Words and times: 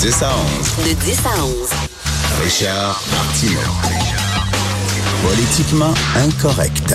10 0.00 0.22
à 0.22 0.30
11. 0.80 0.86
De 0.88 0.92
10 1.04 1.18
à 1.26 1.44
11. 1.44 1.54
Richard 2.42 3.02
Martineau. 3.12 3.60
Politiquement 5.22 5.94
incorrect. 6.16 6.94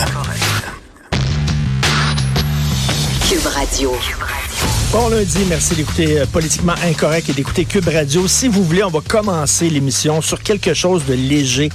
Cube 3.30 3.46
Radio. 3.54 3.96
Bon 4.92 5.10
lundi, 5.10 5.40
merci 5.50 5.76
d'écouter 5.76 6.20
euh, 6.22 6.26
Politiquement 6.26 6.76
Incorrect 6.86 7.30
et 7.30 7.34
d'écouter 7.34 7.66
Cube 7.66 7.88
Radio. 7.88 8.28
Si 8.28 8.48
vous 8.48 8.64
voulez, 8.64 8.84
on 8.84 8.90
va 8.90 9.02
commencer 9.08 9.70
l'émission 9.70 10.22
sur 10.22 10.42
quelque 10.42 10.74
chose 10.74 11.04
de 11.06 11.14
léger 11.14 11.70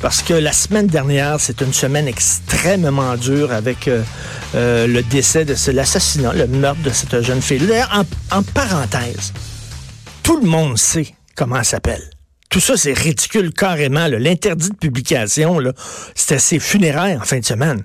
parce 0.00 0.22
que 0.22 0.32
la 0.34 0.52
semaine 0.52 0.86
dernière, 0.86 1.36
c'est 1.38 1.60
une 1.60 1.72
semaine 1.72 2.08
extrêmement 2.08 3.16
dure 3.16 3.52
avec 3.52 3.88
euh, 3.88 4.02
euh, 4.54 4.86
le 4.86 5.02
décès 5.02 5.44
de 5.44 5.54
ce- 5.54 5.70
l'assassinat, 5.70 6.32
le 6.32 6.46
meurtre 6.46 6.82
de 6.82 6.90
cette 6.90 7.20
jeune 7.22 7.42
fille. 7.42 7.58
D'ailleurs, 7.60 7.90
en, 8.30 8.38
en 8.38 8.42
parenthèse, 8.42 9.32
tout 10.22 10.40
le 10.40 10.46
monde 10.46 10.78
sait 10.78 11.14
comment 11.34 11.56
elle 11.56 11.64
s'appelle. 11.64 12.02
Tout 12.48 12.60
ça, 12.60 12.76
c'est 12.76 12.92
ridicule 12.92 13.52
carrément. 13.52 14.06
L'interdit 14.08 14.70
de 14.70 14.76
publication, 14.76 15.58
c'était 16.14 16.38
ses 16.38 16.58
funérailles 16.58 17.16
en 17.16 17.22
fin 17.22 17.38
de 17.38 17.44
semaine. 17.44 17.82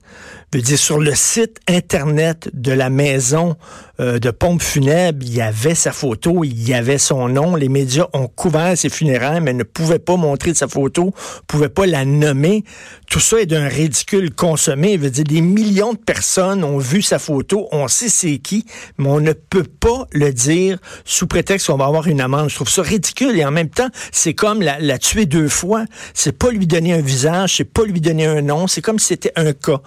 Je 0.54 0.60
veux 0.60 0.64
dire, 0.64 0.80
sur 0.80 0.98
le 0.98 1.14
site 1.14 1.60
Internet 1.68 2.50
de 2.54 2.72
la 2.72 2.90
maison 2.90 3.58
euh, 4.00 4.18
de 4.18 4.32
pompe 4.32 4.62
funèbre, 4.62 5.20
il 5.22 5.34
y 5.34 5.42
avait 5.42 5.76
sa 5.76 5.92
photo, 5.92 6.46
il 6.46 6.70
y 6.70 6.74
avait 6.74 6.98
son 6.98 7.28
nom. 7.28 7.58
Les 7.58 7.68
médias 7.68 8.06
ont 8.14 8.30
couvert 8.30 8.78
ses 8.78 8.88
funérailles, 8.88 9.42
mais 9.42 9.52
ne 9.52 9.64
pouvaient 9.64 10.00
pas 10.00 10.16
montrer 10.16 10.54
sa 10.54 10.70
photo, 10.70 11.14
pouvaient 11.48 11.68
pas 11.68 11.86
la 11.86 12.06
nommer. 12.06 12.64
Tout 13.10 13.20
ça 13.20 13.42
est 13.42 13.46
d'un 13.46 13.68
ridicule 13.68 14.34
consommé. 14.34 14.94
Je 14.94 15.00
veux 15.00 15.10
dire, 15.10 15.26
des 15.26 15.42
millions 15.42 15.92
de 15.92 15.98
personnes 15.98 16.64
ont 16.64 16.78
vu 16.78 17.02
sa 17.02 17.20
photo, 17.20 17.68
on 17.74 17.90
sait 17.90 18.08
c'est 18.08 18.38
qui, 18.38 18.66
mais 18.98 19.10
on 19.10 19.20
ne 19.20 19.34
peut 19.34 19.66
pas 19.66 20.08
le 20.14 20.32
dire 20.32 20.78
sous 21.04 21.28
prétexte 21.28 21.68
qu'on 21.68 21.78
va 21.78 21.88
avoir 21.88 22.08
une 22.08 22.22
amende. 22.22 22.50
Je 22.50 22.56
trouve 22.56 22.70
ça 22.70 22.84
ridicule 22.84 23.38
et 23.38 23.44
en 23.44 23.52
même 23.52 23.70
temps, 23.70 23.90
c'est 24.14 24.34
comme 24.34 24.62
la, 24.62 24.98
tuer 24.98 25.26
deux 25.26 25.50
fois. 25.50 25.84
C'est 26.14 26.38
pas 26.38 26.52
lui 26.52 26.68
donner 26.68 26.94
un 26.94 27.02
visage, 27.02 27.58
c'est 27.58 27.66
pas 27.66 27.84
lui 27.84 28.00
donner 28.00 28.28
un 28.28 28.42
nom. 28.42 28.68
C'est 28.68 28.82
comme 28.82 29.00
si 29.00 29.08
c'était 29.08 29.34
un 29.36 29.52
cas, 29.52 29.82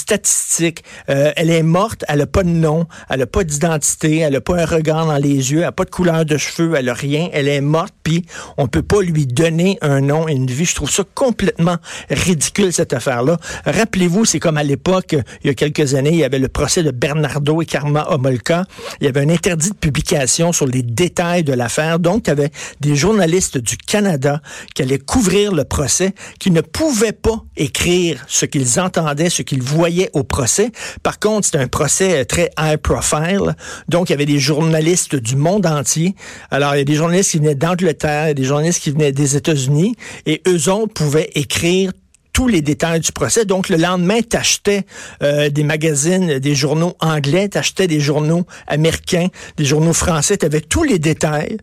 statistique. 0.00 0.84
Euh, 1.08 1.32
elle 1.36 1.50
est 1.50 1.62
morte, 1.62 2.04
elle 2.08 2.20
a 2.20 2.26
pas 2.26 2.42
de 2.42 2.48
nom, 2.48 2.86
elle 3.08 3.22
a 3.22 3.26
pas 3.26 3.44
d'identité, 3.44 4.18
elle 4.18 4.36
a 4.36 4.40
pas 4.40 4.56
un 4.56 4.64
regard 4.64 5.06
dans 5.06 5.16
les 5.16 5.52
yeux, 5.52 5.60
elle 5.60 5.64
a 5.64 5.72
pas 5.72 5.84
de 5.84 5.90
couleur 5.90 6.24
de 6.24 6.36
cheveux, 6.36 6.74
elle 6.76 6.88
a 6.88 6.94
rien. 6.94 7.28
Elle 7.32 7.48
est 7.48 7.60
morte, 7.60 7.94
puis 8.02 8.24
on 8.56 8.66
peut 8.66 8.82
pas 8.82 9.02
lui 9.02 9.26
donner 9.26 9.78
un 9.82 10.00
nom 10.00 10.28
et 10.28 10.32
une 10.32 10.46
vie. 10.46 10.64
Je 10.64 10.74
trouve 10.74 10.90
ça 10.90 11.04
complètement 11.14 11.76
ridicule 12.10 12.72
cette 12.72 12.92
affaire-là. 12.92 13.38
Rappelez-vous, 13.66 14.24
c'est 14.24 14.40
comme 14.40 14.56
à 14.56 14.64
l'époque, 14.64 15.16
il 15.42 15.46
y 15.46 15.50
a 15.50 15.54
quelques 15.54 15.94
années, 15.94 16.10
il 16.10 16.18
y 16.18 16.24
avait 16.24 16.38
le 16.38 16.48
procès 16.48 16.82
de 16.82 16.90
Bernardo 16.90 17.62
et 17.62 17.66
Karma 17.66 18.06
Homolka. 18.10 18.64
Il 19.00 19.04
y 19.04 19.08
avait 19.08 19.20
un 19.20 19.28
interdit 19.28 19.70
de 19.70 19.76
publication 19.76 20.52
sur 20.52 20.66
les 20.66 20.82
détails 20.82 21.44
de 21.44 21.52
l'affaire. 21.52 21.98
Donc, 21.98 22.26
il 22.26 22.28
y 22.28 22.32
avait 22.32 22.50
des 22.80 22.96
journalistes 22.96 23.58
du 23.58 23.76
Canada 23.76 24.40
qui 24.74 24.82
allaient 24.82 24.98
couvrir 24.98 25.52
le 25.52 25.64
procès, 25.64 26.14
qui 26.38 26.50
ne 26.50 26.60
pouvaient 26.60 27.12
pas 27.12 27.44
écrire 27.56 28.24
ce 28.28 28.46
qu'ils 28.46 28.80
entendaient, 28.80 29.30
ce 29.30 29.42
qu'ils 29.42 29.62
voyaient 29.62 29.89
au 30.12 30.22
procès. 30.22 30.70
Par 31.02 31.18
contre, 31.18 31.46
c'était 31.46 31.58
un 31.58 31.68
procès 31.68 32.20
euh, 32.20 32.24
très 32.24 32.50
high 32.58 32.76
profile. 32.76 33.56
Donc, 33.88 34.08
il 34.08 34.12
y 34.12 34.14
avait 34.14 34.26
des 34.26 34.38
journalistes 34.38 35.16
du 35.16 35.36
monde 35.36 35.66
entier. 35.66 36.14
Alors, 36.50 36.74
il 36.74 36.78
y 36.78 36.80
a 36.82 36.84
des 36.84 36.94
journalistes 36.94 37.32
qui 37.32 37.38
venaient 37.38 37.54
d'Angleterre, 37.54 38.34
des 38.34 38.44
journalistes 38.44 38.82
qui 38.82 38.90
venaient 38.90 39.12
des 39.12 39.36
États-Unis, 39.36 39.94
et 40.26 40.42
eux 40.46 40.68
autres 40.70 40.92
pouvaient 40.94 41.30
écrire 41.34 41.92
tous 42.32 42.46
les 42.46 42.62
détails 42.62 43.00
du 43.00 43.12
procès. 43.12 43.44
Donc, 43.44 43.68
le 43.68 43.76
lendemain, 43.76 44.20
t'achetais 44.22 44.84
euh, 45.22 45.50
des 45.50 45.64
magazines, 45.64 46.38
des 46.38 46.54
journaux 46.54 46.94
anglais, 47.00 47.48
t'achetais 47.48 47.86
des 47.86 48.00
journaux 48.00 48.46
américains, 48.66 49.28
des 49.56 49.64
journaux 49.64 49.92
français, 49.92 50.36
t'avais 50.36 50.60
tous 50.60 50.84
les 50.84 50.98
détails 50.98 51.58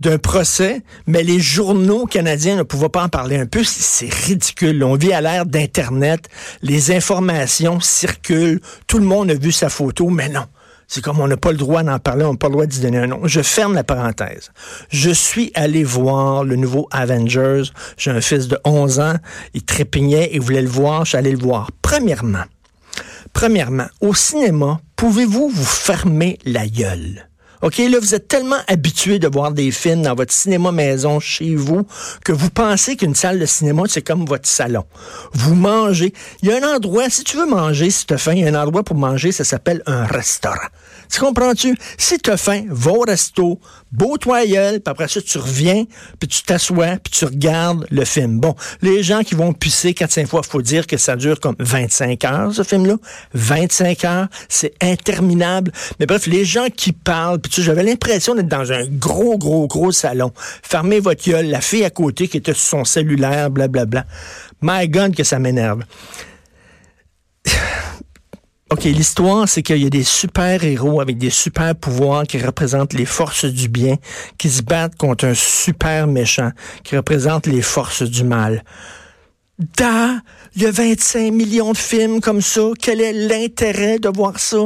d'un 0.00 0.18
procès, 0.18 0.82
mais 1.06 1.22
les 1.22 1.40
journaux 1.40 2.06
canadiens 2.06 2.56
ne 2.56 2.62
pouvaient 2.62 2.88
pas 2.88 3.04
en 3.04 3.08
parler 3.08 3.36
un 3.38 3.46
peu. 3.46 3.64
C'est 3.64 4.12
ridicule. 4.12 4.84
On 4.84 4.94
vit 4.94 5.12
à 5.12 5.20
l'ère 5.20 5.46
d'Internet. 5.46 6.28
Les 6.62 6.94
informations 6.94 7.80
circulent. 7.80 8.60
Tout 8.86 8.98
le 8.98 9.04
monde 9.04 9.30
a 9.30 9.34
vu 9.34 9.52
sa 9.52 9.68
photo, 9.68 10.08
mais 10.10 10.28
non. 10.28 10.46
C'est 10.88 11.02
comme 11.02 11.18
on 11.18 11.26
n'a 11.26 11.36
pas 11.36 11.50
le 11.50 11.56
droit 11.56 11.82
d'en 11.82 11.98
parler, 11.98 12.24
on 12.24 12.32
n'a 12.32 12.38
pas 12.38 12.46
le 12.46 12.52
droit 12.52 12.66
d'y 12.66 12.80
donner 12.80 12.98
un 12.98 13.06
nom. 13.08 13.20
Je 13.24 13.42
ferme 13.42 13.74
la 13.74 13.82
parenthèse. 13.82 14.52
Je 14.88 15.10
suis 15.10 15.50
allé 15.54 15.82
voir 15.82 16.44
le 16.44 16.54
nouveau 16.54 16.86
Avengers. 16.92 17.64
J'ai 17.96 18.12
un 18.12 18.20
fils 18.20 18.46
de 18.46 18.58
11 18.64 19.00
ans. 19.00 19.14
Il 19.54 19.64
trépignait 19.64 20.30
et 20.32 20.38
voulait 20.38 20.62
le 20.62 20.68
voir. 20.68 21.04
Je 21.04 21.10
suis 21.10 21.18
allé 21.18 21.32
le 21.32 21.38
voir. 21.38 21.70
Premièrement, 21.82 22.44
premièrement, 23.32 23.86
au 24.00 24.14
cinéma, 24.14 24.80
pouvez-vous 24.94 25.48
vous 25.48 25.64
fermer 25.64 26.38
la 26.44 26.68
gueule? 26.68 27.28
OK, 27.62 27.78
là, 27.78 27.98
vous 27.98 28.14
êtes 28.14 28.28
tellement 28.28 28.58
habitué 28.68 29.18
de 29.18 29.28
voir 29.28 29.52
des 29.52 29.70
films 29.70 30.02
dans 30.02 30.14
votre 30.14 30.32
cinéma 30.32 30.72
maison 30.72 31.20
chez 31.20 31.54
vous 31.54 31.86
que 32.24 32.32
vous 32.32 32.50
pensez 32.50 32.96
qu'une 32.96 33.14
salle 33.14 33.38
de 33.38 33.46
cinéma, 33.46 33.84
c'est 33.88 34.02
comme 34.02 34.26
votre 34.26 34.48
salon. 34.48 34.84
Vous 35.32 35.54
mangez. 35.54 36.12
Il 36.42 36.48
y 36.48 36.52
a 36.52 36.56
un 36.56 36.76
endroit, 36.76 37.08
si 37.08 37.24
tu 37.24 37.36
veux 37.36 37.46
manger, 37.46 37.90
si 37.90 38.06
tu 38.06 38.14
as 38.14 38.18
faim, 38.18 38.32
il 38.34 38.40
y 38.40 38.44
a 38.44 38.48
un 38.48 38.62
endroit 38.62 38.82
pour 38.82 38.96
manger, 38.96 39.32
ça 39.32 39.44
s'appelle 39.44 39.82
un 39.86 40.04
restaurant. 40.04 40.56
Tu 41.10 41.20
comprends-tu? 41.20 41.76
Si 41.98 42.18
tu 42.18 42.30
as 42.30 42.36
faim, 42.36 42.64
va 42.68 42.90
au 42.90 43.00
resto, 43.00 43.60
beau 43.92 44.18
toi 44.18 44.44
gueule, 44.44 44.80
puis 44.80 44.90
après 44.90 45.08
ça, 45.08 45.20
tu 45.22 45.38
reviens, 45.38 45.84
puis 46.18 46.28
tu 46.28 46.42
t'assois, 46.42 46.96
puis 47.02 47.12
tu 47.12 47.24
regardes 47.24 47.86
le 47.90 48.04
film. 48.04 48.40
Bon, 48.40 48.54
les 48.82 49.02
gens 49.02 49.22
qui 49.22 49.34
vont 49.34 49.52
pisser 49.52 49.92
4-5 49.92 50.26
fois, 50.26 50.42
faut 50.42 50.62
dire 50.62 50.86
que 50.86 50.96
ça 50.96 51.16
dure 51.16 51.40
comme 51.40 51.56
25 51.58 52.24
heures, 52.24 52.54
ce 52.54 52.62
film-là. 52.62 52.96
25 53.34 54.04
heures, 54.04 54.28
c'est 54.48 54.74
interminable. 54.82 55.72
Mais 56.00 56.06
bref, 56.06 56.26
les 56.26 56.44
gens 56.44 56.66
qui 56.74 56.92
parlent, 56.92 57.40
puis 57.40 57.50
j'avais 57.62 57.82
l'impression 57.82 58.34
d'être 58.34 58.48
dans 58.48 58.72
un 58.72 58.86
gros, 58.86 59.38
gros, 59.38 59.66
gros 59.66 59.92
salon. 59.92 60.32
Fermez 60.62 61.00
votre 61.00 61.24
gueule, 61.24 61.46
la 61.46 61.60
fille 61.60 61.84
à 61.84 61.90
côté 61.90 62.28
qui 62.28 62.36
était 62.36 62.54
sur 62.54 62.78
son 62.78 62.84
cellulaire, 62.84 63.50
blablabla. 63.50 64.04
My 64.62 64.88
God, 64.88 65.14
que 65.14 65.24
ça 65.24 65.38
m'énerve. 65.38 65.82
OK, 68.70 68.82
l'histoire, 68.84 69.48
c'est 69.48 69.62
qu'il 69.62 69.82
y 69.82 69.86
a 69.86 69.90
des 69.90 70.02
super-héros 70.02 71.00
avec 71.00 71.18
des 71.18 71.30
super-pouvoirs 71.30 72.24
qui 72.24 72.38
représentent 72.38 72.94
les 72.94 73.06
forces 73.06 73.44
du 73.44 73.68
bien, 73.68 73.94
qui 74.38 74.50
se 74.50 74.62
battent 74.62 74.96
contre 74.96 75.26
un 75.26 75.34
super 75.34 76.08
méchant, 76.08 76.50
qui 76.82 76.96
représente 76.96 77.46
les 77.46 77.62
forces 77.62 78.02
du 78.02 78.24
mal. 78.24 78.64
Da, 79.58 80.20
il 80.54 80.62
y 80.62 80.66
a 80.66 80.70
25 80.70 81.32
millions 81.32 81.72
de 81.72 81.78
films 81.78 82.20
comme 82.20 82.42
ça. 82.42 82.60
Quel 82.78 83.00
est 83.00 83.14
l'intérêt 83.14 83.98
de 83.98 84.10
voir 84.10 84.38
ça? 84.38 84.58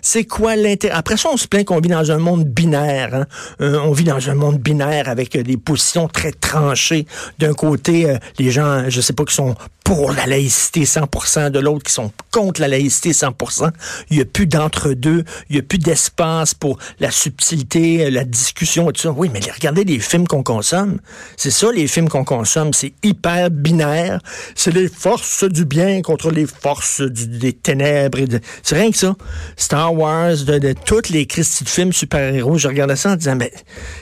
C'est 0.00 0.24
quoi 0.24 0.56
l'intérêt? 0.56 0.94
Après 0.94 1.18
ça, 1.18 1.28
on 1.30 1.36
se 1.36 1.46
plaint 1.46 1.66
qu'on 1.66 1.80
vit 1.80 1.90
dans 1.90 2.10
un 2.10 2.16
monde 2.16 2.44
binaire. 2.44 3.14
hein. 3.14 3.26
Euh, 3.60 3.78
on 3.84 3.92
vit 3.92 4.04
dans 4.04 4.30
un 4.30 4.34
monde 4.34 4.56
binaire 4.58 5.10
avec 5.10 5.36
euh, 5.36 5.42
des 5.42 5.58
positions 5.58 6.08
très 6.08 6.32
tranchées. 6.32 7.06
D'un 7.38 7.52
côté, 7.52 8.08
euh, 8.08 8.16
les 8.38 8.50
gens, 8.50 8.88
je 8.88 9.02
sais 9.02 9.12
pas, 9.12 9.26
qui 9.26 9.34
sont 9.34 9.54
pour 9.88 10.12
la 10.12 10.26
laïcité 10.26 10.84
100%, 10.84 11.48
de 11.50 11.58
l'autre 11.60 11.82
qui 11.82 11.94
sont 11.94 12.12
contre 12.30 12.60
la 12.60 12.68
laïcité 12.68 13.12
100%. 13.12 13.70
Il 14.10 14.16
n'y 14.16 14.22
a 14.22 14.26
plus 14.26 14.46
d'entre-deux, 14.46 15.24
il 15.48 15.54
n'y 15.54 15.58
a 15.60 15.62
plus 15.62 15.78
d'espace 15.78 16.52
pour 16.52 16.78
la 17.00 17.10
subtilité, 17.10 18.10
la 18.10 18.24
discussion 18.24 18.90
et 18.90 18.92
tout 18.92 19.00
ça. 19.00 19.12
Oui, 19.12 19.30
mais 19.32 19.40
regardez 19.50 19.84
les 19.84 19.98
films 19.98 20.26
qu'on 20.28 20.42
consomme. 20.42 21.00
C'est 21.38 21.50
ça, 21.50 21.72
les 21.72 21.86
films 21.86 22.10
qu'on 22.10 22.24
consomme. 22.24 22.74
C'est 22.74 22.92
hyper 23.02 23.50
binaire. 23.50 24.20
C'est 24.54 24.74
les 24.74 24.88
forces 24.88 25.44
du 25.44 25.64
bien 25.64 26.02
contre 26.02 26.30
les 26.32 26.44
forces 26.46 27.00
des 27.00 27.54
ténèbres. 27.54 28.18
et 28.18 28.26
de- 28.26 28.40
C'est 28.62 28.74
rien 28.78 28.90
que 28.90 28.96
ça. 28.98 29.16
Star 29.56 29.94
Wars, 29.94 30.36
de, 30.36 30.58
de 30.58 30.74
tous 30.84 31.08
les 31.08 31.24
Christy 31.24 31.64
de 31.64 31.68
films 31.70 31.92
super-héros, 31.94 32.58
je 32.58 32.68
regardais 32.68 32.96
ça 32.96 33.12
en 33.12 33.16
disant, 33.16 33.36
mais 33.36 33.54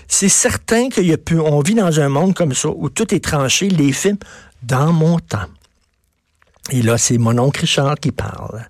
c'est 0.09 0.29
certain 0.29 0.89
qu'il 0.89 1.06
y 1.06 1.12
a 1.12 1.17
plus, 1.17 1.39
on 1.39 1.61
vit 1.61 1.75
dans 1.77 2.00
un 2.00 2.09
monde 2.09 2.35
comme 2.35 2.55
ça 2.55 2.71
où 2.71 2.89
tout 2.91 3.15
est 3.15 3.23
tranché, 3.23 3.69
les 3.69 3.93
films, 3.93 4.19
dans 4.65 4.93
mon 4.93 5.21
temps. 5.21 5.47
Et 6.71 6.83
là, 6.83 6.99
c'est 6.99 7.19
mon 7.19 7.39
oncle 7.39 7.61
Richard 7.61 7.97
qui 7.97 8.11
parle. 8.11 8.67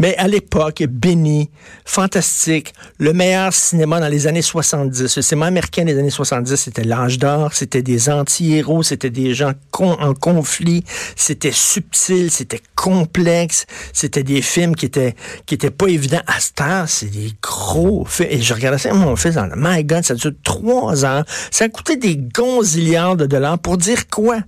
Mais 0.00 0.16
à 0.16 0.26
l'époque, 0.28 0.82
béni, 0.88 1.50
fantastique, 1.84 2.72
le 2.98 3.12
meilleur 3.12 3.52
cinéma 3.52 4.00
dans 4.00 4.08
les 4.08 4.26
années 4.26 4.42
70. 4.42 5.16
Le 5.16 5.22
cinéma 5.22 5.46
américain 5.46 5.84
des 5.84 5.98
années 5.98 6.08
70, 6.08 6.56
c'était 6.56 6.84
l'âge 6.84 7.18
d'or, 7.18 7.52
c'était 7.52 7.82
des 7.82 8.08
anti-héros, 8.08 8.82
c'était 8.82 9.10
des 9.10 9.34
gens 9.34 9.52
en 9.78 10.14
conflit, 10.14 10.84
c'était 11.16 11.52
subtil, 11.52 12.30
c'était 12.30 12.60
complexe, 12.74 13.66
c'était 13.92 14.22
des 14.22 14.42
films 14.42 14.74
qui 14.74 14.86
étaient 14.86 15.14
qui 15.46 15.54
étaient 15.54 15.70
pas 15.70 15.88
évidents. 15.88 16.22
À 16.26 16.38
temps, 16.54 16.84
c'est 16.86 17.10
des 17.10 17.32
gros 17.42 18.04
films. 18.06 18.28
Et 18.30 18.40
je 18.40 18.54
regardais 18.54 18.78
ça 18.78 18.92
mon 18.94 19.16
fils 19.16 19.34
dans 19.34 19.48
My 19.56 19.84
God, 19.84 20.04
ça 20.04 20.14
dure 20.14 20.32
trois 20.42 21.04
ans. 21.04 21.22
Ça 21.50 21.64
a 21.64 21.68
coûté 21.68 21.96
des 21.96 22.16
gonzillards 22.16 23.16
de 23.16 23.26
dollars 23.26 23.58
pour 23.58 23.76
dire 23.76 24.08
quoi? 24.08 24.38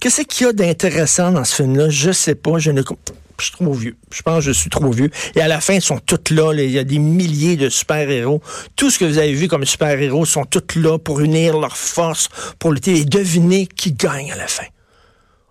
Qu'est-ce 0.00 0.22
qu'il 0.22 0.46
y 0.46 0.50
a 0.50 0.52
d'intéressant 0.52 1.32
dans 1.32 1.44
ce 1.44 1.56
film-là? 1.56 1.88
Je 1.90 2.10
sais 2.10 2.34
pas. 2.34 2.58
Je 2.58 2.70
ne 2.70 2.82
je 3.38 3.44
suis 3.44 3.52
trop 3.52 3.72
vieux. 3.72 3.96
Je 4.12 4.22
pense 4.22 4.38
que 4.38 4.44
je 4.44 4.52
suis 4.52 4.70
trop 4.70 4.90
vieux. 4.90 5.10
Et 5.34 5.40
à 5.40 5.48
la 5.48 5.60
fin, 5.60 5.74
ils 5.74 5.82
sont 5.82 5.98
tous 5.98 6.32
là. 6.32 6.52
Il 6.54 6.70
y 6.70 6.78
a 6.78 6.84
des 6.84 6.98
milliers 6.98 7.56
de 7.56 7.68
super-héros. 7.68 8.42
Tout 8.76 8.90
ce 8.90 8.98
que 8.98 9.04
vous 9.04 9.18
avez 9.18 9.32
vu 9.32 9.48
comme 9.48 9.64
super-héros 9.64 10.24
sont 10.24 10.44
tous 10.44 10.78
là 10.78 10.98
pour 10.98 11.20
unir 11.20 11.58
leurs 11.58 11.76
forces, 11.76 12.28
pour 12.58 12.72
lutter 12.72 13.00
et 13.00 13.04
deviner 13.04 13.66
qui 13.66 13.92
gagne 13.92 14.32
à 14.32 14.36
la 14.36 14.46
fin. 14.46 14.66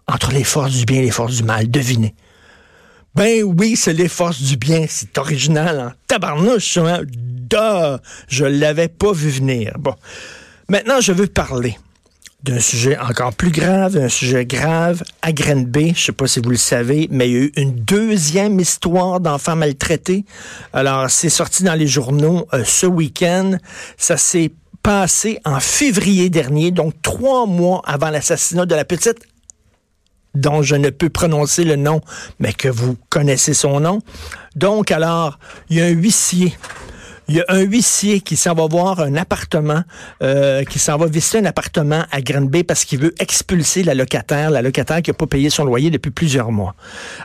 Entre 0.08 0.32
les 0.32 0.44
forces 0.44 0.74
du 0.74 0.86
bien 0.86 1.00
et 1.00 1.06
les 1.06 1.12
forces 1.12 1.36
du 1.36 1.44
mal. 1.44 1.70
Devinez. 1.70 2.16
Ben 3.16 3.44
oui, 3.44 3.76
c'est 3.76 3.94
les 3.94 4.08
forces 4.08 4.42
du 4.42 4.58
bien. 4.58 4.86
C'est 4.90 5.18
original 5.18 5.80
en 5.80 5.92
tabarnouche. 6.08 6.78
Hein? 6.78 7.02
Je 8.28 8.46
l'avais 8.46 8.88
pas 8.88 9.12
vu 9.12 9.30
venir. 9.30 9.74
Bon. 9.78 9.96
Maintenant, 10.70 11.02
je 11.02 11.12
veux 11.12 11.28
parler 11.28 11.78
d'un 12.44 12.60
sujet 12.60 12.98
encore 12.98 13.34
plus 13.34 13.52
grave, 13.52 13.98
un 13.98 14.10
sujet 14.10 14.46
grave 14.46 15.04
à 15.22 15.32
Grenby. 15.32 15.94
Je 15.96 16.06
sais 16.06 16.12
pas 16.12 16.28
si 16.28 16.42
vous 16.42 16.50
le 16.50 16.58
savez, 16.58 17.08
mais 17.10 17.30
il 17.30 17.34
y 17.34 17.36
a 17.38 17.40
eu 17.40 17.52
une 17.56 17.74
deuxième 17.74 18.60
histoire 18.60 19.22
d'enfants 19.22 19.56
maltraités. 19.56 20.26
Alors, 20.74 21.10
c'est 21.10 21.30
sorti 21.30 21.64
dans 21.64 21.74
les 21.74 21.88
journaux 21.88 22.46
euh, 22.54 22.64
ce 22.66 22.86
week-end. 22.86 23.58
Ça 23.98 24.18
s'est 24.18 24.52
passé 24.84 25.40
en 25.46 25.62
février 25.62 26.30
dernier, 26.30 26.72
donc 26.72 26.94
trois 27.02 27.46
mois 27.46 27.82
avant 27.86 28.10
l'assassinat 28.10 28.66
de 28.66 28.76
la 28.76 28.84
petite 28.84 29.20
dont 30.36 30.64
je 30.64 30.76
ne 30.76 30.90
peux 30.90 31.10
prononcer 31.10 31.64
le 31.64 31.76
nom, 31.76 32.02
mais 32.40 32.54
que 32.54 32.68
vous 32.68 32.98
connaissez 33.10 33.54
son 33.54 33.80
nom. 33.80 34.00
Donc, 34.56 34.92
alors, 34.92 35.40
il 35.70 35.78
y 35.78 35.82
a 35.82 35.86
un 35.86 35.90
huissier 35.90 36.54
il 37.28 37.36
y 37.36 37.40
a 37.40 37.46
un 37.50 37.62
huissier 37.62 38.22
qui 38.22 38.36
s'en 38.36 38.54
va 38.54 38.68
voir 38.68 39.00
un 39.00 39.16
appartement, 39.16 39.84
euh, 40.22 40.64
qui 40.64 40.80
s'en 40.80 40.98
va 40.98 41.06
visiter 41.06 41.40
un 41.40 41.46
appartement 41.46 42.04
à 42.12 42.22
Granby 42.22 42.64
parce 42.64 42.86
qu'il 42.86 43.00
veut 43.00 43.14
expulser 43.20 43.84
la 43.84 43.94
locataire, 43.94 44.52
la 44.52 44.62
locataire 44.62 45.02
qui 45.02 45.10
n'a 45.10 45.14
pas 45.14 45.28
payé 45.28 45.50
son 45.50 45.64
loyer 45.64 45.90
depuis 45.90 46.12
plusieurs 46.12 46.52
mois. 46.52 46.76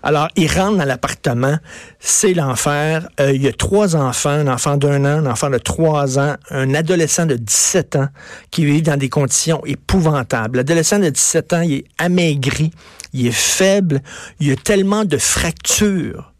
Alors, 0.03 0.29
il 0.37 0.50
rentre 0.50 0.79
dans 0.79 0.85
l'appartement, 0.85 1.59
c'est 1.99 2.35
l'enfer. 2.35 3.09
Euh, 3.21 3.33
il 3.33 3.43
y 3.43 3.49
a 3.49 3.53
trois 3.53 3.97
enfants, 3.97 4.31
un 4.31 4.49
enfant 4.49 4.77
d'un 4.77 5.05
an, 5.05 5.25
un 5.25 5.27
enfant 5.27 5.50
de 5.50 5.59
trois 5.59 6.19
ans, 6.19 6.37
un 6.50 6.75
adolescent 6.75 7.27
de 7.27 7.35
17 7.35 7.97
ans 7.97 8.09
qui 8.50 8.65
vit 8.65 8.83
dans 8.83 8.97
des 8.97 9.09
conditions 9.09 9.62
épouvantables. 9.67 10.59
L'adolescent 10.59 10.99
de 10.99 11.09
17 11.09 11.53
ans, 11.53 11.62
il 11.62 11.73
est 11.73 11.85
amaigri, 11.99 12.71
il 13.12 13.27
est 13.27 13.33
faible, 13.33 14.00
il 14.41 14.49
y 14.49 14.53
a 14.53 14.56
tellement 14.56 15.05
de 15.05 15.17
fractures 15.17 16.33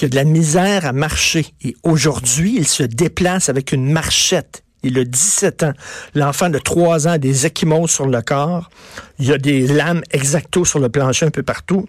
qui 0.00 0.06
a 0.06 0.08
de 0.08 0.16
la 0.16 0.24
misère 0.24 0.86
à 0.86 0.94
marcher. 0.94 1.44
Et 1.60 1.76
aujourd'hui, 1.82 2.54
il 2.56 2.66
se 2.66 2.82
déplace 2.82 3.50
avec 3.50 3.70
une 3.70 3.92
marchette. 3.92 4.64
Il 4.82 4.98
a 4.98 5.04
17 5.04 5.62
ans. 5.62 5.72
L'enfant 6.14 6.48
de 6.48 6.58
3 6.58 7.06
ans 7.06 7.10
a 7.10 7.18
des 7.18 7.44
échymoses 7.44 7.90
sur 7.90 8.06
le 8.06 8.22
corps. 8.22 8.70
Il 9.18 9.26
y 9.26 9.32
a 9.34 9.36
des 9.36 9.66
lames 9.66 10.00
exacto 10.10 10.64
sur 10.64 10.78
le 10.78 10.88
plancher 10.88 11.26
un 11.26 11.30
peu 11.30 11.42
partout. 11.42 11.86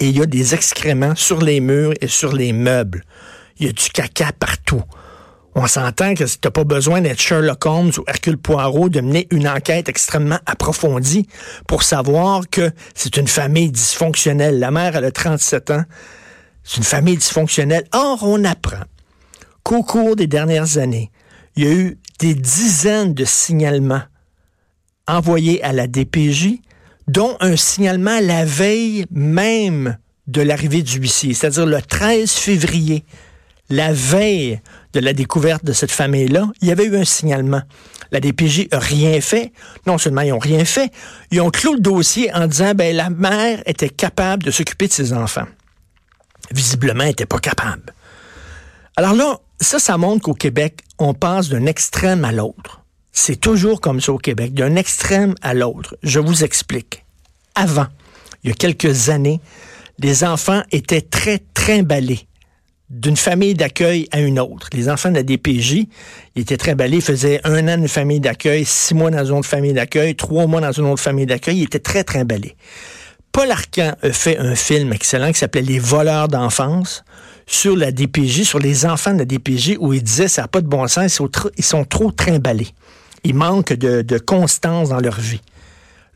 Et 0.00 0.08
il 0.08 0.16
y 0.16 0.22
a 0.22 0.24
des 0.24 0.54
excréments 0.54 1.14
sur 1.14 1.42
les 1.42 1.60
murs 1.60 1.92
et 2.00 2.08
sur 2.08 2.32
les 2.32 2.54
meubles. 2.54 3.04
Il 3.58 3.66
y 3.66 3.68
a 3.68 3.72
du 3.72 3.90
caca 3.90 4.32
partout. 4.32 4.82
On 5.54 5.66
s'entend 5.66 6.14
que 6.14 6.24
tu 6.24 6.38
n'as 6.42 6.50
pas 6.50 6.64
besoin 6.64 7.02
d'être 7.02 7.20
Sherlock 7.20 7.66
Holmes 7.66 7.92
ou 7.98 8.04
Hercule 8.06 8.38
Poirot 8.38 8.88
de 8.88 9.02
mener 9.02 9.28
une 9.30 9.46
enquête 9.46 9.90
extrêmement 9.90 10.38
approfondie 10.46 11.28
pour 11.68 11.82
savoir 11.82 12.48
que 12.50 12.70
c'est 12.94 13.18
une 13.18 13.28
famille 13.28 13.70
dysfonctionnelle. 13.70 14.58
La 14.58 14.70
mère, 14.70 14.96
elle 14.96 15.04
a 15.04 15.10
37 15.10 15.70
ans. 15.70 15.84
C'est 16.64 16.78
une 16.78 16.84
famille 16.84 17.16
dysfonctionnelle. 17.16 17.84
Or, 17.92 18.20
on 18.22 18.42
apprend 18.44 18.82
qu'au 19.62 19.82
cours 19.82 20.16
des 20.16 20.26
dernières 20.26 20.78
années, 20.78 21.10
il 21.56 21.64
y 21.64 21.66
a 21.68 21.72
eu 21.72 21.98
des 22.18 22.34
dizaines 22.34 23.14
de 23.14 23.24
signalements 23.24 24.02
envoyés 25.06 25.62
à 25.62 25.72
la 25.72 25.86
DPJ, 25.86 26.60
dont 27.06 27.36
un 27.40 27.56
signalement 27.56 28.18
la 28.20 28.44
veille 28.44 29.04
même 29.10 29.98
de 30.26 30.40
l'arrivée 30.40 30.82
du 30.82 30.98
huissier, 30.98 31.34
c'est-à-dire 31.34 31.66
le 31.66 31.82
13 31.82 32.30
février, 32.32 33.04
la 33.68 33.92
veille 33.92 34.60
de 34.94 35.00
la 35.00 35.12
découverte 35.12 35.64
de 35.64 35.72
cette 35.72 35.90
famille-là, 35.90 36.48
il 36.62 36.68
y 36.68 36.72
avait 36.72 36.86
eu 36.86 36.96
un 36.96 37.04
signalement. 37.04 37.62
La 38.10 38.20
DPJ 38.20 38.68
n'a 38.72 38.78
rien 38.78 39.20
fait. 39.20 39.52
Non 39.86 39.98
seulement 39.98 40.22
ils 40.22 40.30
n'ont 40.30 40.38
rien 40.38 40.64
fait, 40.64 40.90
ils 41.30 41.40
ont 41.40 41.50
clos 41.50 41.74
le 41.74 41.80
dossier 41.80 42.32
en 42.32 42.46
disant 42.46 42.72
ben 42.74 42.94
la 42.96 43.10
mère 43.10 43.62
était 43.66 43.88
capable 43.88 44.44
de 44.44 44.50
s'occuper 44.50 44.86
de 44.86 44.92
ses 44.92 45.12
enfants 45.12 45.46
visiblement, 46.52 47.04
n'était 47.04 47.26
pas 47.26 47.38
capable. 47.38 47.94
Alors 48.96 49.14
là, 49.14 49.38
ça, 49.60 49.78
ça 49.78 49.96
montre 49.96 50.22
qu'au 50.22 50.34
Québec, 50.34 50.80
on 50.98 51.14
passe 51.14 51.48
d'un 51.48 51.66
extrême 51.66 52.24
à 52.24 52.32
l'autre. 52.32 52.82
C'est 53.12 53.40
toujours 53.40 53.80
comme 53.80 54.00
ça 54.00 54.12
au 54.12 54.18
Québec, 54.18 54.54
d'un 54.54 54.76
extrême 54.76 55.34
à 55.42 55.54
l'autre. 55.54 55.96
Je 56.02 56.20
vous 56.20 56.44
explique. 56.44 57.04
Avant, 57.54 57.86
il 58.42 58.50
y 58.50 58.52
a 58.52 58.56
quelques 58.56 59.08
années, 59.08 59.40
les 59.98 60.24
enfants 60.24 60.62
étaient 60.72 61.00
très 61.00 61.40
trimballés 61.54 62.26
d'une 62.90 63.16
famille 63.16 63.54
d'accueil 63.54 64.08
à 64.12 64.20
une 64.20 64.38
autre. 64.38 64.68
Les 64.72 64.88
enfants 64.88 65.10
de 65.10 65.16
la 65.16 65.22
DPJ, 65.22 65.86
ils 66.34 66.42
étaient 66.42 66.56
trimballés, 66.56 66.96
ils 66.96 67.02
faisaient 67.02 67.40
un 67.44 67.66
an 67.68 67.78
d'une 67.78 67.88
famille 67.88 68.20
d'accueil, 68.20 68.64
six 68.64 68.94
mois 68.94 69.10
dans 69.10 69.24
une 69.24 69.38
autre 69.38 69.48
famille 69.48 69.72
d'accueil, 69.72 70.14
trois 70.14 70.46
mois 70.46 70.60
dans 70.60 70.72
une 70.72 70.86
autre 70.86 71.02
famille 71.02 71.26
d'accueil, 71.26 71.58
ils 71.58 71.64
étaient 71.64 71.78
très 71.78 72.04
trimballés. 72.04 72.56
Paul 73.34 73.50
Arcan 73.50 73.96
a 74.00 74.12
fait 74.12 74.38
un 74.38 74.54
film 74.54 74.92
excellent 74.92 75.32
qui 75.32 75.40
s'appelait 75.40 75.60
Les 75.60 75.80
voleurs 75.80 76.28
d'enfance 76.28 77.02
sur 77.48 77.76
la 77.76 77.90
DPJ, 77.90 78.44
sur 78.44 78.60
les 78.60 78.86
enfants 78.86 79.12
de 79.12 79.18
la 79.18 79.24
DPJ, 79.24 79.76
où 79.80 79.92
il 79.92 80.04
disait 80.04 80.28
ça 80.28 80.42
n'a 80.42 80.48
pas 80.48 80.60
de 80.60 80.68
bon 80.68 80.86
sens, 80.86 81.18
ils 81.58 81.64
sont 81.64 81.84
trop, 81.84 82.12
trimballés. 82.12 82.68
Ils 83.24 83.34
manquent 83.34 83.72
de, 83.72 84.18
constance 84.18 84.90
dans 84.90 85.00
leur 85.00 85.18
vie. 85.18 85.40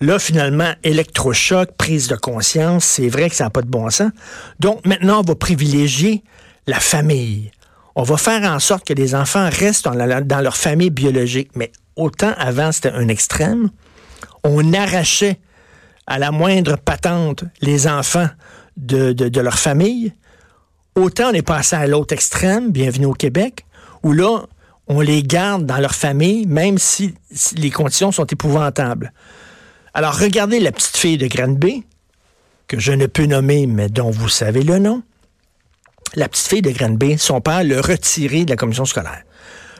Là, 0.00 0.20
finalement, 0.20 0.72
électrochoc, 0.84 1.72
prise 1.76 2.06
de 2.06 2.14
conscience, 2.14 2.84
c'est 2.84 3.08
vrai 3.08 3.28
que 3.28 3.34
ça 3.34 3.44
n'a 3.44 3.50
pas 3.50 3.62
de 3.62 3.68
bon 3.68 3.90
sens. 3.90 4.12
Donc, 4.60 4.86
maintenant, 4.86 5.18
on 5.18 5.22
va 5.22 5.34
privilégier 5.34 6.22
la 6.68 6.78
famille. 6.78 7.50
On 7.96 8.04
va 8.04 8.16
faire 8.16 8.48
en 8.48 8.60
sorte 8.60 8.86
que 8.86 8.94
les 8.94 9.16
enfants 9.16 9.50
restent 9.50 9.86
dans, 9.86 10.24
dans 10.24 10.40
leur 10.40 10.56
famille 10.56 10.90
biologique. 10.90 11.50
Mais 11.56 11.72
autant 11.96 12.32
avant, 12.38 12.70
c'était 12.70 12.92
un 12.92 13.08
extrême. 13.08 13.70
On 14.44 14.72
arrachait 14.72 15.40
à 16.08 16.18
la 16.18 16.32
moindre 16.32 16.76
patente 16.76 17.44
les 17.60 17.86
enfants 17.86 18.28
de, 18.78 19.12
de, 19.12 19.40
leur 19.40 19.58
famille, 19.58 20.14
autant 20.94 21.30
on 21.30 21.34
est 21.34 21.42
passé 21.42 21.76
à 21.76 21.86
l'autre 21.86 22.14
extrême, 22.14 22.72
bienvenue 22.72 23.06
au 23.06 23.12
Québec, 23.12 23.66
où 24.02 24.12
là, 24.12 24.46
on 24.86 25.02
les 25.02 25.22
garde 25.22 25.66
dans 25.66 25.76
leur 25.76 25.94
famille, 25.94 26.46
même 26.46 26.78
si, 26.78 27.14
les 27.56 27.70
conditions 27.70 28.10
sont 28.10 28.24
épouvantables. 28.24 29.12
Alors, 29.92 30.18
regardez 30.18 30.60
la 30.60 30.72
petite 30.72 30.96
fille 30.96 31.18
de 31.18 31.26
Granby, 31.26 31.84
que 32.68 32.78
je 32.78 32.92
ne 32.92 33.06
peux 33.06 33.26
nommer, 33.26 33.66
mais 33.66 33.90
dont 33.90 34.10
vous 34.10 34.30
savez 34.30 34.62
le 34.62 34.78
nom. 34.78 35.02
La 36.14 36.28
petite 36.28 36.46
fille 36.46 36.62
de 36.62 36.70
Granby, 36.70 37.18
son 37.18 37.42
père 37.42 37.64
l'a 37.64 37.82
retirée 37.82 38.46
de 38.46 38.50
la 38.50 38.56
commission 38.56 38.86
scolaire. 38.86 39.24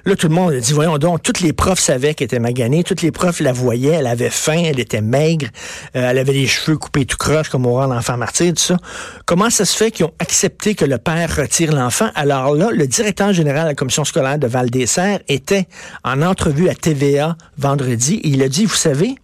Là, 0.09 0.17
tout 0.17 0.29
le 0.29 0.35
monde 0.35 0.55
a 0.55 0.61
dit, 0.61 0.73
voyons 0.73 0.97
donc, 0.97 1.23
toutes 1.23 1.41
les 1.41 1.53
profs 1.53 1.81
savaient 1.81 2.15
qu'elle 2.15 2.25
était 2.25 2.39
maganée, 2.39 2.83
toutes 2.83 3.03
les 3.03 3.13
profs 3.13 3.41
la 3.41 3.53
voyaient, 3.53 3.93
elle 3.93 4.07
avait 4.07 4.31
faim, 4.31 4.63
elle 4.65 4.81
était 4.81 5.03
maigre, 5.03 5.49
euh, 5.97 6.09
elle 6.09 6.17
avait 6.17 6.33
les 6.33 6.47
cheveux 6.47 6.79
coupés 6.79 7.05
tout 7.05 7.19
croche 7.19 7.51
comme 7.51 7.67
au 7.67 7.79
l'enfant 7.79 8.17
martyr, 8.17 8.55
tout 8.55 8.63
ça. 8.63 8.79
Comment 9.27 9.51
ça 9.51 9.67
se 9.67 9.77
fait 9.77 9.91
qu'ils 9.91 10.07
ont 10.07 10.15
accepté 10.19 10.75
que 10.75 10.87
le 10.87 10.97
père 10.97 11.37
retire 11.37 11.75
l'enfant? 11.75 12.09
Alors 12.15 12.55
là, 12.55 12.71
le 12.73 12.87
directeur 12.87 13.35
général 13.35 13.65
de 13.65 13.69
la 13.69 13.75
commission 13.75 14.03
scolaire 14.07 14.39
de 14.39 14.47
Val-des-Serres 14.47 15.21
était 15.29 15.69
en 16.05 16.23
entrevue 16.23 16.71
à 16.71 16.75
TVA 16.75 17.37
vendredi 17.59 18.15
et 18.25 18.29
il 18.29 18.43
a 18.43 18.49
dit, 18.49 18.65
vous 18.65 18.77
savez, 18.77 19.15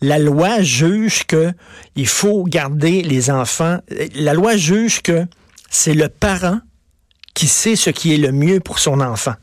la 0.00 0.18
loi 0.18 0.62
juge 0.62 1.26
que 1.26 1.52
il 1.96 2.06
faut 2.06 2.44
garder 2.44 3.02
les 3.02 3.30
enfants. 3.30 3.80
La 4.14 4.32
loi 4.32 4.56
juge 4.56 5.02
que 5.02 5.26
c'est 5.68 5.92
le 5.92 6.08
parent 6.08 6.60
qui 7.34 7.46
sait 7.46 7.76
ce 7.76 7.90
qui 7.90 8.14
est 8.14 8.18
le 8.18 8.32
mieux 8.32 8.60
pour 8.60 8.78
son 8.78 9.02
enfant. 9.02 9.34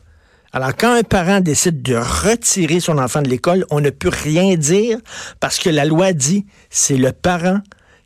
Alors, 0.52 0.74
quand 0.76 0.94
un 0.94 1.02
parent 1.02 1.40
décide 1.40 1.82
de 1.82 1.96
retirer 1.96 2.80
son 2.80 2.98
enfant 2.98 3.22
de 3.22 3.28
l'école, 3.28 3.64
on 3.70 3.80
ne 3.80 3.90
peut 3.90 4.10
rien 4.10 4.56
dire 4.56 4.98
parce 5.40 5.58
que 5.58 5.68
la 5.68 5.84
loi 5.84 6.12
dit 6.12 6.46
c'est 6.70 6.96
le 6.96 7.12
parent 7.12 7.60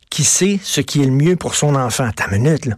qui 0.09 0.23
sait 0.23 0.59
ce 0.61 0.81
qui 0.81 1.01
est 1.01 1.05
le 1.05 1.11
mieux 1.11 1.35
pour 1.35 1.55
son 1.55 1.75
enfant. 1.75 2.09
Ta 2.11 2.27
minute, 2.27 2.65
là. 2.65 2.75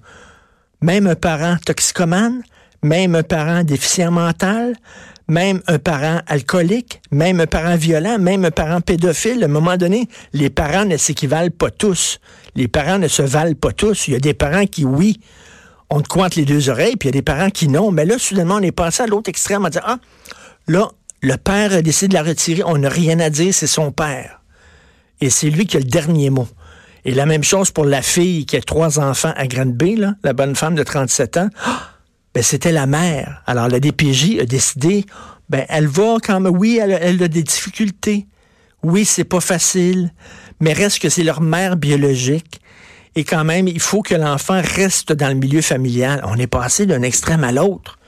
Même 0.81 1.07
un 1.07 1.15
parent 1.15 1.57
toxicomane, 1.65 2.43
même 2.83 3.15
un 3.15 3.23
parent 3.23 3.63
déficient 3.63 4.11
mental, 4.11 4.75
même 5.27 5.61
un 5.67 5.79
parent 5.79 6.19
alcoolique, 6.27 7.01
même 7.11 7.39
un 7.39 7.47
parent 7.47 7.75
violent, 7.75 8.19
même 8.19 8.43
un 8.45 8.51
parent 8.51 8.81
pédophile, 8.81 9.41
à 9.43 9.45
un 9.45 9.49
moment 9.49 9.77
donné, 9.77 10.09
les 10.33 10.49
parents 10.49 10.85
ne 10.85 10.97
s'équivalent 10.97 11.51
pas 11.57 11.71
tous. 11.71 12.19
Les 12.55 12.67
parents 12.67 12.99
ne 12.99 13.07
se 13.07 13.21
valent 13.21 13.55
pas 13.55 13.71
tous. 13.71 14.07
Il 14.07 14.13
y 14.13 14.17
a 14.17 14.19
des 14.19 14.33
parents 14.33 14.65
qui, 14.65 14.83
oui, 14.83 15.19
on 15.93 16.01
te 16.01 16.07
cointe 16.07 16.35
les 16.35 16.45
deux 16.45 16.69
oreilles, 16.69 16.95
puis 16.95 17.07
il 17.07 17.11
y 17.11 17.15
a 17.15 17.19
des 17.19 17.21
parents 17.21 17.51
qui 17.51 17.67
n'ont. 17.67 17.91
Mais 17.91 18.03
là, 18.03 18.17
soudainement, 18.17 18.55
on 18.55 18.61
est 18.61 18.71
passé 18.71 19.03
à 19.03 19.05
l'autre 19.05 19.29
extrême 19.29 19.63
en 19.63 19.69
disant, 19.69 19.83
ah, 19.85 19.97
là, 20.67 20.89
le 21.21 21.37
père 21.37 21.71
a 21.71 21.83
décidé 21.83 22.07
de 22.07 22.13
la 22.15 22.23
retirer, 22.23 22.63
on 22.65 22.79
n'a 22.79 22.89
rien 22.89 23.19
à 23.19 23.29
dire, 23.29 23.53
c'est 23.53 23.67
son 23.67 23.91
père. 23.91 24.41
Et 25.21 25.29
c'est 25.29 25.51
lui 25.51 25.67
qui 25.67 25.77
a 25.77 25.79
le 25.79 25.85
dernier 25.85 26.31
mot. 26.31 26.47
Et 27.05 27.13
la 27.13 27.27
même 27.27 27.43
chose 27.43 27.69
pour 27.69 27.85
la 27.85 28.01
fille 28.01 28.47
qui 28.47 28.57
a 28.57 28.61
trois 28.61 28.97
enfants 28.97 29.33
à 29.35 29.45
Granby, 29.45 29.97
là, 29.97 30.15
la 30.23 30.33
bonne 30.33 30.55
femme 30.55 30.73
de 30.73 30.81
37 30.81 31.37
ans. 31.37 31.49
Ah, 31.63 31.91
ben, 32.33 32.41
c'était 32.41 32.71
la 32.71 32.87
mère. 32.87 33.43
Alors, 33.45 33.67
la 33.67 33.79
DPJ 33.79 34.39
a 34.39 34.45
décidé, 34.45 35.05
ben, 35.49 35.63
elle 35.69 35.85
va 35.85 36.17
quand 36.23 36.39
même, 36.39 36.57
oui, 36.57 36.79
elle, 36.81 36.97
elle 36.99 37.21
a 37.21 37.27
des 37.27 37.43
difficultés. 37.43 38.25
Oui, 38.81 39.05
c'est 39.05 39.25
pas 39.25 39.41
facile, 39.41 40.11
mais 40.59 40.73
reste 40.73 40.97
que 40.97 41.09
c'est 41.09 41.23
leur 41.23 41.39
mère 41.39 41.77
biologique. 41.77 42.61
Et 43.15 43.23
quand 43.23 43.43
même, 43.43 43.67
il 43.67 43.79
faut 43.79 44.01
que 44.01 44.15
l'enfant 44.15 44.61
reste 44.63 45.13
dans 45.13 45.27
le 45.27 45.35
milieu 45.35 45.61
familial. 45.61 46.21
On 46.25 46.37
est 46.37 46.47
passé 46.47 46.85
d'un 46.85 47.03
extrême 47.03 47.43
à 47.43 47.51
l'autre. 47.51 47.99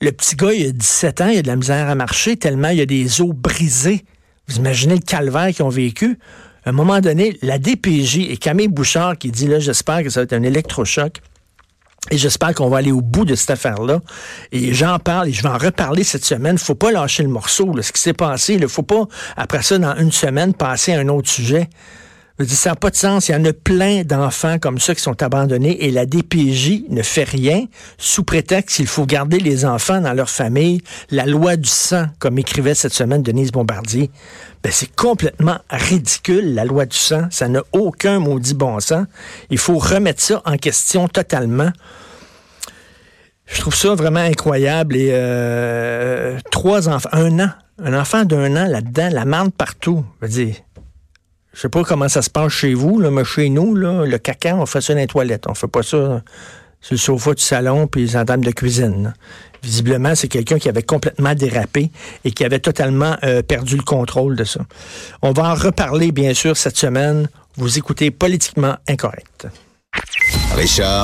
Le 0.00 0.12
petit 0.12 0.36
gars, 0.36 0.52
il 0.52 0.68
a 0.68 0.72
17 0.72 1.20
ans, 1.20 1.28
il 1.28 1.38
a 1.38 1.42
de 1.42 1.46
la 1.46 1.56
misère 1.56 1.88
à 1.88 1.94
marcher 1.94 2.36
tellement 2.36 2.68
il 2.68 2.80
a 2.80 2.86
des 2.86 3.20
os 3.20 3.30
brisés. 3.34 4.04
Vous 4.48 4.56
imaginez 4.56 4.94
le 4.94 5.00
calvaire 5.00 5.48
qu'ils 5.48 5.64
ont 5.64 5.70
vécu. 5.70 6.18
À 6.64 6.70
un 6.70 6.72
moment 6.72 7.00
donné, 7.00 7.38
la 7.42 7.58
DPJ 7.58 8.18
et 8.28 8.36
Camille 8.36 8.68
Bouchard 8.68 9.18
qui 9.18 9.30
dit 9.30 9.46
là, 9.46 9.58
j'espère 9.58 10.02
que 10.02 10.10
ça 10.10 10.20
va 10.20 10.24
être 10.24 10.32
un 10.32 10.42
électrochoc. 10.42 11.20
Et 12.10 12.18
j'espère 12.18 12.54
qu'on 12.54 12.68
va 12.68 12.78
aller 12.78 12.92
au 12.92 13.00
bout 13.00 13.24
de 13.24 13.34
cette 13.34 13.50
affaire-là. 13.50 14.00
Et 14.52 14.72
j'en 14.72 14.98
parle 14.98 15.28
et 15.28 15.32
je 15.32 15.42
vais 15.42 15.48
en 15.48 15.58
reparler 15.58 16.04
cette 16.04 16.24
semaine. 16.24 16.56
Faut 16.56 16.76
pas 16.76 16.92
lâcher 16.92 17.24
le 17.24 17.28
morceau, 17.28 17.74
là, 17.74 17.82
ce 17.82 17.90
qui 17.90 18.00
s'est 18.00 18.12
passé. 18.12 18.54
Il 18.54 18.68
faut 18.68 18.84
pas, 18.84 19.06
après 19.36 19.62
ça, 19.62 19.78
dans 19.78 19.96
une 19.96 20.12
semaine, 20.12 20.54
passer 20.54 20.92
à 20.92 21.00
un 21.00 21.08
autre 21.08 21.28
sujet. 21.28 21.68
Je 22.38 22.44
dis, 22.44 22.56
ça 22.56 22.70
n'a 22.70 22.76
pas 22.76 22.90
de 22.90 22.96
sens. 22.96 23.28
Il 23.28 23.32
y 23.32 23.34
en 23.34 23.44
a 23.46 23.52
plein 23.54 24.02
d'enfants 24.02 24.58
comme 24.58 24.78
ça 24.78 24.94
qui 24.94 25.00
sont 25.00 25.22
abandonnés 25.22 25.86
et 25.86 25.90
la 25.90 26.04
DPJ 26.04 26.84
ne 26.90 27.00
fait 27.02 27.24
rien 27.24 27.64
sous 27.96 28.24
prétexte 28.24 28.76
qu'il 28.76 28.86
faut 28.86 29.06
garder 29.06 29.38
les 29.38 29.64
enfants 29.64 30.02
dans 30.02 30.12
leur 30.12 30.28
famille. 30.28 30.82
La 31.10 31.24
loi 31.24 31.56
du 31.56 31.68
sang, 31.68 32.06
comme 32.18 32.38
écrivait 32.38 32.74
cette 32.74 32.92
semaine 32.92 33.22
Denise 33.22 33.52
Bombardier, 33.52 34.10
ben 34.62 34.70
c'est 34.70 34.94
complètement 34.94 35.58
ridicule, 35.70 36.54
la 36.54 36.66
loi 36.66 36.84
du 36.84 36.96
sang. 36.96 37.26
Ça 37.30 37.48
n'a 37.48 37.62
aucun 37.72 38.18
maudit 38.18 38.54
bon 38.54 38.80
sens. 38.80 39.06
Il 39.48 39.58
faut 39.58 39.78
remettre 39.78 40.20
ça 40.20 40.42
en 40.44 40.58
question 40.58 41.08
totalement. 41.08 41.70
Je 43.46 43.60
trouve 43.60 43.74
ça 43.74 43.94
vraiment 43.94 44.20
incroyable. 44.20 44.96
Et 44.96 45.08
euh, 45.12 46.38
trois 46.50 46.90
enfants, 46.90 47.08
un 47.12 47.40
an, 47.40 47.50
un 47.82 47.98
enfant 47.98 48.24
d'un 48.24 48.56
an 48.56 48.66
là-dedans, 48.68 49.08
la 49.10 49.24
marde 49.24 49.52
partout. 49.52 50.04
Je 50.20 50.26
veux 50.26 50.32
dire, 50.32 50.54
je 51.56 51.62
sais 51.62 51.68
pas 51.70 51.84
comment 51.84 52.08
ça 52.08 52.20
se 52.20 52.28
passe 52.28 52.52
chez 52.52 52.74
vous, 52.74 52.98
mais 53.10 53.24
chez 53.24 53.48
nous, 53.48 53.74
le 53.74 54.18
caca, 54.18 54.54
on 54.56 54.66
fait 54.66 54.82
ça 54.82 54.92
dans 54.92 55.00
les 55.00 55.06
toilettes. 55.06 55.46
On 55.48 55.54
fait 55.54 55.66
pas 55.66 55.82
ça 55.82 56.22
sur 56.82 56.92
le 56.92 56.98
sofa 56.98 57.32
du 57.32 57.42
salon 57.42 57.86
puis 57.86 58.04
les 58.04 58.24
table 58.26 58.44
de 58.44 58.50
cuisine. 58.50 59.14
Visiblement, 59.62 60.14
c'est 60.14 60.28
quelqu'un 60.28 60.58
qui 60.58 60.68
avait 60.68 60.82
complètement 60.82 61.34
dérapé 61.34 61.90
et 62.26 62.30
qui 62.30 62.44
avait 62.44 62.58
totalement 62.58 63.16
euh, 63.24 63.40
perdu 63.40 63.78
le 63.78 63.82
contrôle 63.82 64.36
de 64.36 64.44
ça. 64.44 64.60
On 65.22 65.32
va 65.32 65.50
en 65.50 65.54
reparler, 65.54 66.12
bien 66.12 66.34
sûr, 66.34 66.58
cette 66.58 66.76
semaine. 66.76 67.26
Vous 67.56 67.78
écoutez 67.78 68.10
Politiquement 68.10 68.76
Incorrect. 68.86 69.48
Richard 70.54 70.94